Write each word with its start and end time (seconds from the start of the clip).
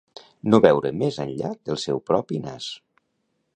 No 0.53 0.59
veure 0.65 0.91
més 1.01 1.19
enllà 1.25 1.53
del 1.71 1.79
seu 1.85 2.01
propi 2.09 2.43
nas 2.49 2.73